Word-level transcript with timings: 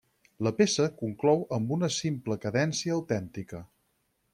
La 0.45 0.51
peça 0.61 0.85
conclou 1.01 1.45
amb 1.59 1.75
una 1.77 1.93
simple 1.99 2.41
cadència 2.47 3.01
autèntica. 3.01 3.67